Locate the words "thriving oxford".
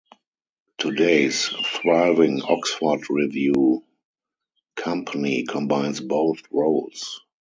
1.49-3.01